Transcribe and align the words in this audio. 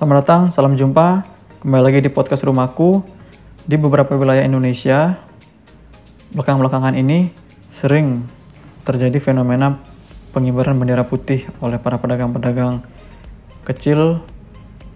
Selamat 0.00 0.24
datang, 0.24 0.42
salam 0.48 0.80
jumpa. 0.80 1.28
Kembali 1.60 1.82
lagi 1.84 2.00
di 2.00 2.08
podcast 2.08 2.40
rumahku. 2.48 3.04
Di 3.68 3.76
beberapa 3.76 4.16
wilayah 4.16 4.40
Indonesia, 4.40 5.20
belakang-belakangan 6.32 6.96
ini 6.96 7.28
sering 7.68 8.24
terjadi 8.88 9.20
fenomena 9.20 9.76
pengibaran 10.32 10.80
bendera 10.80 11.04
putih 11.04 11.44
oleh 11.60 11.76
para 11.76 12.00
pedagang-pedagang 12.00 12.80
kecil 13.68 14.24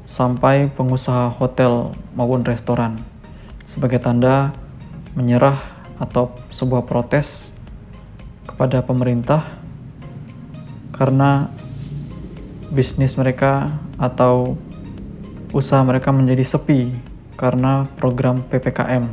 sampai 0.08 0.72
pengusaha 0.72 1.28
hotel 1.36 1.92
maupun 2.16 2.40
restoran 2.40 2.96
sebagai 3.68 4.00
tanda 4.00 4.56
menyerah 5.12 5.84
atau 6.00 6.32
sebuah 6.48 6.88
protes 6.88 7.52
kepada 8.48 8.80
pemerintah 8.80 9.52
karena 10.96 11.52
bisnis 12.72 13.20
mereka 13.20 13.68
atau 14.00 14.56
usaha 15.54 15.86
mereka 15.86 16.10
menjadi 16.10 16.42
sepi 16.42 16.90
karena 17.38 17.86
program 17.94 18.42
PPKM 18.42 19.06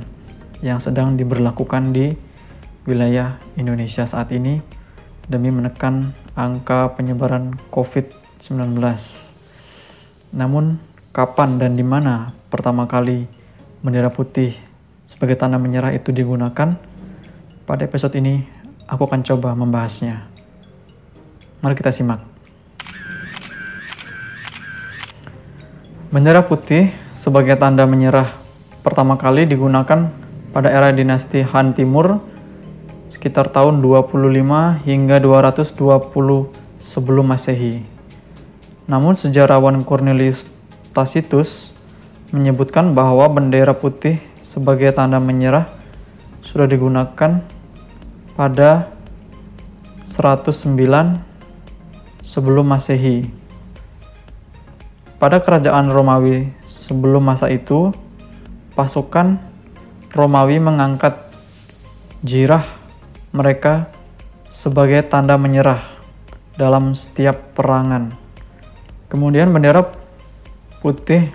yang 0.65 0.81
sedang 0.81 1.13
diberlakukan 1.13 1.93
di 1.93 2.17
wilayah 2.89 3.37
Indonesia 3.53 4.09
saat 4.09 4.33
ini 4.33 4.57
demi 5.29 5.53
menekan 5.53 6.17
angka 6.33 6.97
penyebaran 6.97 7.53
COVID-19. 7.69 8.73
Namun, 10.33 10.81
kapan 11.13 11.61
dan 11.61 11.77
di 11.77 11.85
mana 11.85 12.33
pertama 12.49 12.89
kali 12.89 13.29
bendera 13.85 14.09
putih 14.09 14.57
sebagai 15.05 15.37
tanda 15.37 15.61
menyerah 15.61 15.93
itu 15.93 16.09
digunakan? 16.09 16.73
Pada 17.69 17.81
episode 17.85 18.17
ini, 18.17 18.41
aku 18.89 19.05
akan 19.05 19.21
coba 19.21 19.53
membahasnya. 19.53 20.25
Mari 21.61 21.77
kita 21.77 21.93
simak. 21.93 22.30
Bendera 26.11 26.43
putih 26.43 26.91
sebagai 27.15 27.55
tanda 27.55 27.87
menyerah 27.87 28.27
pertama 28.83 29.15
kali 29.15 29.47
digunakan 29.47 30.11
pada 30.51 30.67
era 30.67 30.91
dinasti 30.91 31.39
Han 31.39 31.71
Timur 31.71 32.19
sekitar 33.07 33.47
tahun 33.47 33.79
25 33.79 34.19
hingga 34.83 35.23
220 35.23 35.71
sebelum 36.83 37.31
Masehi. 37.31 37.87
Namun 38.91 39.15
sejarawan 39.15 39.87
Cornelius 39.87 40.51
Tacitus 40.91 41.71
menyebutkan 42.35 42.91
bahwa 42.91 43.31
bendera 43.31 43.71
putih 43.71 44.19
sebagai 44.43 44.91
tanda 44.91 45.15
menyerah 45.15 45.71
sudah 46.43 46.67
digunakan 46.67 47.39
pada 48.35 48.91
109 50.03 50.75
sebelum 52.19 52.67
Masehi. 52.67 53.40
Pada 55.21 55.37
kerajaan 55.37 55.93
Romawi 55.93 56.49
sebelum 56.65 57.21
masa 57.21 57.45
itu, 57.53 57.93
pasukan 58.73 59.37
Romawi 60.17 60.57
mengangkat 60.57 61.13
jirah 62.25 62.65
mereka 63.29 63.93
sebagai 64.49 65.05
tanda 65.05 65.37
menyerah 65.37 65.85
dalam 66.57 66.97
setiap 66.97 67.53
perangan. 67.53 68.09
Kemudian 69.13 69.53
bendera 69.53 69.93
putih 70.81 71.29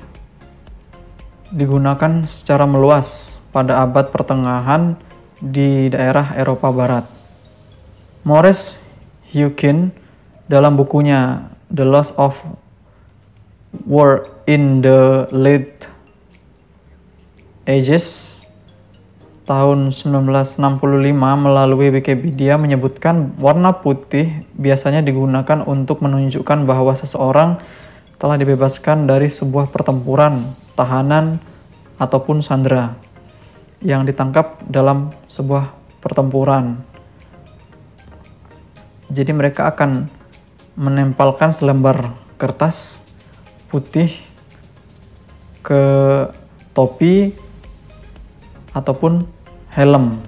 digunakan 1.54 2.26
secara 2.26 2.66
meluas 2.66 3.38
pada 3.54 3.86
abad 3.86 4.10
pertengahan 4.10 4.98
di 5.38 5.86
daerah 5.94 6.34
Eropa 6.34 6.74
Barat. 6.74 7.06
Morris 8.26 8.74
Hukin 9.30 9.94
dalam 10.50 10.74
bukunya 10.74 11.46
The 11.70 11.86
Loss 11.86 12.18
of 12.18 12.34
were 13.84 14.24
in 14.48 14.80
the 14.80 15.28
late 15.34 15.84
ages 17.68 18.36
tahun 19.46 19.94
1965 19.94 20.58
melalui 21.14 21.94
Wikipedia 21.94 22.58
menyebutkan 22.58 23.36
warna 23.38 23.78
putih 23.78 24.42
biasanya 24.58 25.06
digunakan 25.06 25.62
untuk 25.62 26.02
menunjukkan 26.02 26.66
bahwa 26.66 26.96
seseorang 26.98 27.62
telah 28.18 28.34
dibebaskan 28.40 29.06
dari 29.06 29.30
sebuah 29.30 29.70
pertempuran, 29.70 30.42
tahanan, 30.74 31.38
ataupun 32.00 32.42
sandera 32.42 32.96
yang 33.84 34.02
ditangkap 34.02 34.60
dalam 34.66 35.12
sebuah 35.28 35.70
pertempuran. 36.00 36.80
Jadi 39.12 39.30
mereka 39.30 39.70
akan 39.70 40.10
menempelkan 40.74 41.54
selembar 41.54 42.12
kertas 42.36 42.98
putih 43.68 44.14
ke 45.62 45.82
topi 46.76 47.34
ataupun 48.76 49.26
helm. 49.74 50.20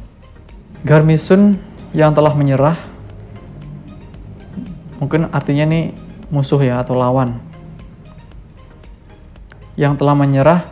Garmison 0.87 1.59
yang 1.91 2.15
telah 2.15 2.32
menyerah 2.38 2.78
mungkin 4.98 5.31
artinya 5.31 5.66
nih 5.66 5.94
musuh 6.28 6.59
ya 6.60 6.82
atau 6.82 6.98
lawan 6.98 7.38
yang 9.78 9.94
telah 9.94 10.15
menyerah 10.19 10.66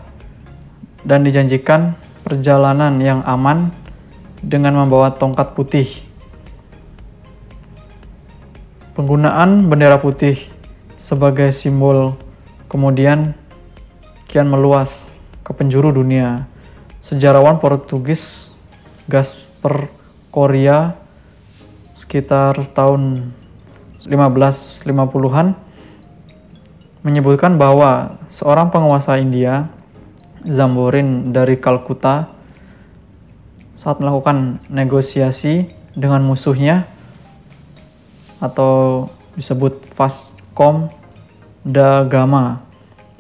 dan 1.07 1.23
dijanjikan 1.23 1.95
perjalanan 2.27 2.99
yang 2.99 3.23
aman 3.23 3.71
dengan 4.43 4.75
membawa 4.75 5.15
tongkat 5.15 5.55
putih. 5.55 5.87
Penggunaan 8.99 9.71
bendera 9.71 10.03
putih 10.03 10.43
sebagai 10.99 11.55
simbol 11.55 12.19
kemudian 12.67 13.35
kian 14.27 14.51
meluas 14.51 15.07
ke 15.47 15.55
penjuru 15.55 15.95
dunia. 15.95 16.51
Sejarawan 16.99 17.63
Portugis 17.63 18.51
Gasper 19.07 19.87
Korea 20.35 20.99
sekitar 21.95 22.59
tahun 22.75 23.33
1550-an 24.03 25.57
menyebutkan 27.07 27.55
bahwa 27.55 28.19
seorang 28.27 28.75
penguasa 28.75 29.17
India, 29.23 29.71
Zamborin 30.43 31.31
dari 31.31 31.55
Kalkuta, 31.57 32.27
saat 33.79 34.03
melakukan 34.03 34.59
negosiasi 34.67 35.71
dengan 35.95 36.27
musuhnya 36.27 36.91
atau 38.43 39.07
disebut 39.39 39.87
Fascom 39.95 40.91
da 41.67 42.07
Gama 42.07 42.63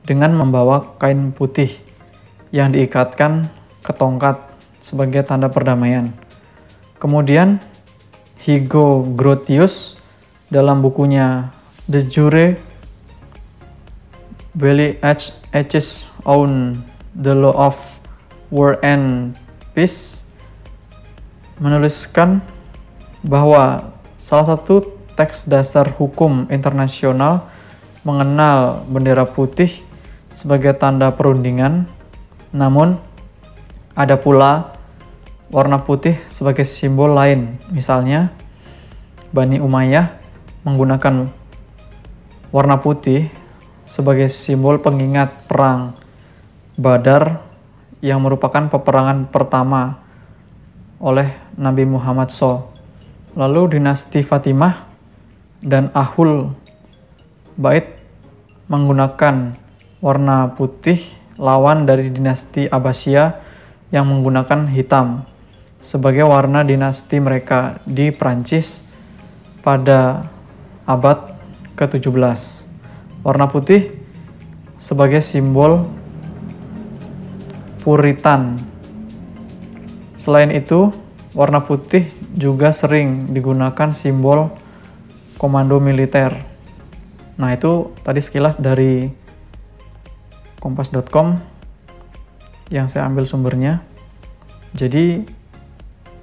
dengan 0.07 0.31
membawa 0.39 0.95
kain 1.03 1.35
putih 1.35 1.75
yang 2.55 2.71
diikatkan 2.71 3.51
ke 3.83 3.91
tongkat 3.91 4.39
sebagai 4.79 5.27
tanda 5.27 5.51
perdamaian. 5.51 6.15
Kemudian 7.03 7.59
Higo 8.47 9.03
Grotius 9.19 9.99
dalam 10.47 10.79
bukunya 10.79 11.51
The 11.91 12.07
Jure 12.07 12.55
Belly 14.55 14.95
H. 15.03 15.35
H's 15.51 16.07
Own 16.23 16.79
The 17.19 17.35
Law 17.35 17.59
of 17.59 17.75
War 18.55 18.79
and 18.87 19.35
Peace 19.75 20.23
menuliskan 21.59 22.39
bahwa 23.27 23.91
salah 24.23 24.55
satu 24.55 24.87
teks 25.19 25.51
dasar 25.51 25.91
hukum 25.99 26.47
internasional 26.47 27.49
mengenal 28.07 28.87
bendera 28.87 29.27
putih 29.27 29.83
sebagai 30.31 30.79
tanda 30.79 31.11
perundingan, 31.11 31.91
namun 32.55 32.95
ada 33.99 34.15
pula 34.15 34.79
warna 35.51 35.83
putih 35.83 36.15
sebagai 36.31 36.63
simbol 36.63 37.11
lain. 37.11 37.59
Misalnya, 37.75 38.31
Bani 39.35 39.59
Umayyah 39.59 40.23
menggunakan 40.63 41.27
warna 42.55 42.79
putih 42.79 43.27
sebagai 43.91 44.31
simbol 44.31 44.79
pengingat 44.79 45.51
perang 45.51 45.99
Badar 46.79 47.43
yang 47.99 48.23
merupakan 48.23 48.71
peperangan 48.71 49.27
pertama 49.35 49.99
oleh 51.03 51.35
Nabi 51.59 51.89
Muhammad 51.89 52.31
SAW. 52.31 52.71
Lalu 53.35 53.81
dinasti 53.81 54.23
Fatimah 54.23 54.87
dan 55.65 55.91
Ahul 55.97 56.53
Bait 57.57 57.96
menggunakan 58.67 59.55
warna 60.03 60.51
putih 60.59 60.99
lawan 61.39 61.87
dari 61.87 62.11
dinasti 62.11 62.67
Abbasiyah 62.67 63.39
yang 63.95 64.11
menggunakan 64.11 64.67
hitam 64.67 65.23
sebagai 65.79 66.27
warna 66.27 66.67
dinasti 66.67 67.23
mereka 67.23 67.79
di 67.87 68.11
Prancis 68.11 68.83
pada 69.63 70.27
abad 70.83 71.31
ke-17. 71.79 72.39
Warna 73.23 73.47
putih 73.47 73.95
sebagai 74.83 75.23
simbol 75.23 75.87
Puritan. 77.87 78.59
Selain 80.19 80.51
itu, 80.51 80.91
warna 81.39 81.63
putih 81.63 82.11
juga 82.35 82.75
sering 82.75 83.31
digunakan 83.31 83.95
simbol 83.95 84.51
komando 85.39 85.79
militer 85.79 86.56
Nah, 87.37 87.53
itu 87.53 87.93
tadi 88.01 88.21
sekilas 88.25 88.57
dari 88.57 89.13
kompas.com 90.61 91.37
yang 92.73 92.91
saya 92.91 93.07
ambil 93.07 93.29
sumbernya. 93.29 93.85
Jadi 94.75 95.23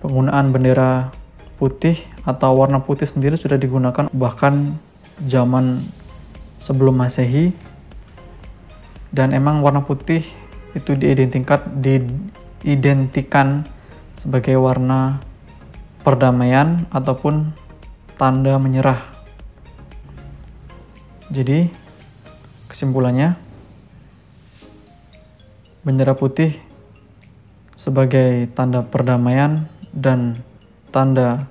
penggunaan 0.04 0.52
bendera 0.52 1.14
putih 1.56 1.96
atau 2.28 2.60
warna 2.60 2.84
putih 2.84 3.08
sendiri 3.08 3.40
sudah 3.40 3.56
digunakan 3.56 4.12
bahkan 4.12 4.76
zaman 5.24 5.80
sebelum 6.60 7.00
Masehi 7.00 7.56
dan 9.14 9.32
emang 9.32 9.64
warna 9.64 9.86
putih 9.86 10.26
itu 10.74 10.98
diidentikan 10.98 11.62
diidentikan 11.80 13.64
sebagai 14.18 14.58
warna 14.58 15.22
perdamaian 16.02 16.84
ataupun 16.90 17.54
tanda 18.18 18.58
menyerah. 18.58 19.13
Jadi 21.32 21.72
kesimpulannya 22.68 23.40
bendera 25.84 26.16
putih 26.16 26.56
sebagai 27.76 28.48
tanda 28.56 28.84
perdamaian 28.84 29.68
dan 29.92 30.40
tanda 30.92 31.48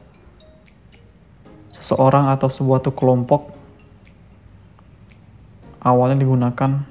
seseorang 1.76 2.32
atau 2.32 2.48
sebuah 2.48 2.84
kelompok 2.92 3.52
awalnya 5.82 6.22
digunakan 6.22 6.86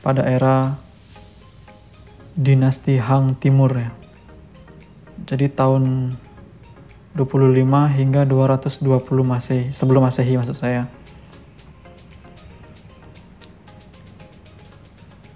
pada 0.00 0.22
era 0.22 0.78
dinasti 2.38 2.96
Hang 3.02 3.34
Timur 3.36 3.74
ya. 3.74 3.90
Jadi 5.26 5.50
tahun 5.50 6.14
25 7.18 7.98
hingga 7.98 8.22
220 8.22 8.86
Masehi, 9.26 9.74
sebelum 9.74 10.06
Masehi 10.06 10.38
maksud 10.38 10.54
saya. 10.54 10.86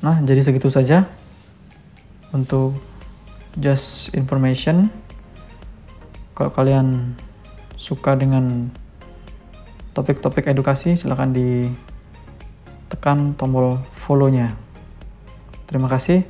Nah, 0.03 0.19
jadi 0.19 0.43
segitu 0.43 0.67
saja 0.67 1.07
untuk 2.35 2.75
just 3.55 4.11
information. 4.19 4.91
Kalau 6.35 6.51
kalian 6.51 7.15
suka 7.79 8.19
dengan 8.19 8.67
topik-topik 9.95 10.51
edukasi, 10.51 10.99
silahkan 10.99 11.31
ditekan 11.31 13.39
tombol 13.39 13.79
follow-nya. 14.03 14.51
Terima 15.71 15.87
kasih. 15.87 16.27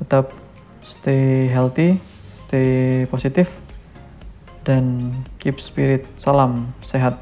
Tetap 0.00 0.32
stay 0.80 1.52
healthy, 1.52 2.00
stay 2.32 3.04
positif, 3.12 3.52
dan 4.64 5.12
keep 5.36 5.60
spirit. 5.60 6.08
Salam 6.16 6.72
sehat. 6.80 7.20